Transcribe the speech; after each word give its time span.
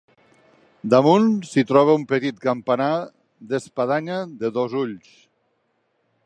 Damunt 0.93 1.27
s'hi 1.49 1.63
troba 1.71 1.95
un 1.97 2.05
petit 2.13 2.39
campanar 2.45 2.89
d'espadanya 3.53 4.19
de 4.41 4.53
dos 4.57 4.75
ulls. 4.83 5.15